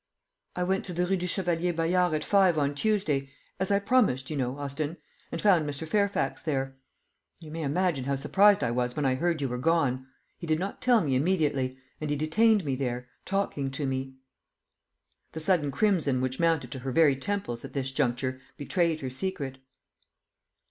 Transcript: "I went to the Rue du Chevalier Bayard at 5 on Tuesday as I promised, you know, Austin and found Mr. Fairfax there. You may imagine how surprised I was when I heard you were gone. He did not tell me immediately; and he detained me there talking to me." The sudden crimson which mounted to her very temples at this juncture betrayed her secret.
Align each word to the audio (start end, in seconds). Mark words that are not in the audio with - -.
"I 0.55 0.63
went 0.63 0.83
to 0.85 0.93
the 0.93 1.05
Rue 1.05 1.15
du 1.15 1.27
Chevalier 1.27 1.73
Bayard 1.73 2.15
at 2.15 2.23
5 2.23 2.57
on 2.57 2.73
Tuesday 2.73 3.29
as 3.59 3.69
I 3.69 3.77
promised, 3.77 4.31
you 4.31 4.35
know, 4.35 4.57
Austin 4.57 4.97
and 5.31 5.39
found 5.39 5.69
Mr. 5.69 5.87
Fairfax 5.87 6.41
there. 6.41 6.75
You 7.39 7.51
may 7.51 7.61
imagine 7.61 8.05
how 8.05 8.15
surprised 8.15 8.63
I 8.63 8.71
was 8.71 8.95
when 8.95 9.05
I 9.05 9.13
heard 9.13 9.41
you 9.41 9.47
were 9.47 9.59
gone. 9.59 10.07
He 10.39 10.47
did 10.47 10.57
not 10.57 10.81
tell 10.81 11.01
me 11.01 11.13
immediately; 11.15 11.77
and 12.01 12.09
he 12.09 12.15
detained 12.15 12.65
me 12.65 12.75
there 12.75 13.09
talking 13.25 13.69
to 13.69 13.85
me." 13.85 14.15
The 15.33 15.39
sudden 15.39 15.69
crimson 15.69 16.19
which 16.19 16.39
mounted 16.39 16.71
to 16.71 16.79
her 16.79 16.91
very 16.91 17.15
temples 17.15 17.63
at 17.63 17.73
this 17.73 17.91
juncture 17.91 18.41
betrayed 18.57 19.01
her 19.01 19.09
secret. 19.11 19.59